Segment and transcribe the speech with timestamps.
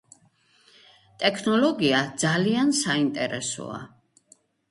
[1.23, 3.81] ტექნოლოგია ძალიან საინტერესოა